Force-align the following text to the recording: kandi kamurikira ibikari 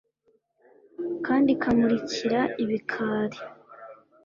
kandi 1.25 1.51
kamurikira 1.61 2.39
ibikari 2.63 3.39